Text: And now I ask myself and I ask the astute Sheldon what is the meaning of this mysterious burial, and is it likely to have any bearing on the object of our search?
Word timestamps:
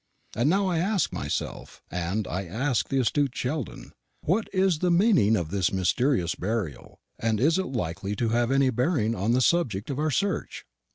And 0.35 0.49
now 0.49 0.65
I 0.65 0.79
ask 0.79 1.13
myself 1.13 1.83
and 1.91 2.27
I 2.27 2.45
ask 2.45 2.89
the 2.89 2.97
astute 2.99 3.37
Sheldon 3.37 3.91
what 4.23 4.47
is 4.51 4.79
the 4.79 4.89
meaning 4.89 5.35
of 5.37 5.51
this 5.51 5.71
mysterious 5.71 6.33
burial, 6.33 6.99
and 7.19 7.39
is 7.39 7.59
it 7.59 7.67
likely 7.67 8.15
to 8.15 8.29
have 8.29 8.49
any 8.49 8.71
bearing 8.71 9.13
on 9.13 9.33
the 9.33 9.47
object 9.53 9.91
of 9.91 9.99
our 9.99 10.09
search? 10.09 10.65